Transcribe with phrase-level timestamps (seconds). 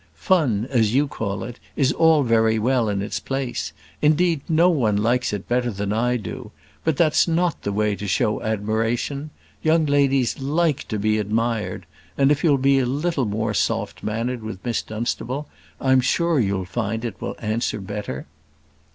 [0.15, 3.71] Fun, as you call it, is all very well in its place.
[4.01, 6.49] Indeed, no one likes it better than I do.
[6.83, 9.29] But that's not the way to show admiration.
[9.61, 11.85] Young ladies like to be admired;
[12.17, 15.47] and if you'll be a little more soft mannered with Miss Dunstable,
[15.79, 18.25] I'm sure you'll find it will answer better."